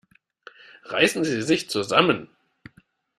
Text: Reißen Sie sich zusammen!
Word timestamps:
Reißen 0.85 1.23
Sie 1.23 1.43
sich 1.43 1.69
zusammen! 1.69 2.27